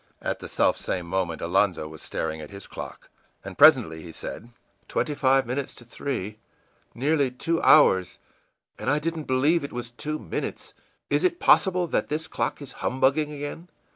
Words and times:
î 0.19 0.25
At 0.29 0.39
the 0.39 0.47
self 0.47 0.77
same 0.77 1.05
moment 1.05 1.43
Alonzo 1.43 1.87
was 1.87 2.01
staring 2.01 2.41
at 2.41 2.49
his 2.49 2.65
clock. 2.65 3.11
And 3.45 3.55
presently 3.55 4.01
he 4.01 4.11
said: 4.11 4.49
ìTwenty 4.89 5.15
five 5.15 5.45
minutes 5.45 5.75
to 5.75 5.85
three! 5.85 6.39
Nearly 6.95 7.29
two 7.29 7.61
hours, 7.61 8.17
and 8.79 8.89
I 8.89 8.97
didn't 8.97 9.25
believe 9.25 9.63
it 9.63 9.71
was 9.71 9.91
two 9.91 10.17
minutes! 10.17 10.73
Is 11.11 11.23
it 11.23 11.39
possible 11.39 11.85
that 11.89 12.09
this 12.09 12.25
clock 12.27 12.63
is 12.63 12.71
humbugging 12.81 13.31
again? 13.31 13.67